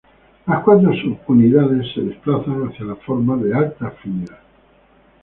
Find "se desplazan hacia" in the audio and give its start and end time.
1.93-2.85